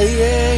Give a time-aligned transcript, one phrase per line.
[0.00, 0.51] yeah.